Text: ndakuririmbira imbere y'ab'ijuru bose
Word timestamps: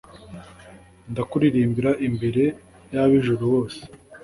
ndakuririmbira 1.11 1.91
imbere 2.07 2.43
y'ab'ijuru 2.93 3.43
bose 3.53 3.81